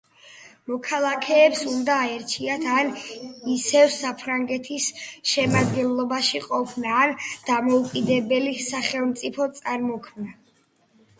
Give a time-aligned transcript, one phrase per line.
[0.69, 2.87] მოქალაქეებს უნდა აერჩიათ ან
[3.55, 4.87] ისევ საფრანგეთის
[5.33, 7.13] შემადგენლობაში ყოფნა ან
[7.51, 10.35] დამოუკიდებელი სახელმწიფოს წარმოქმნა.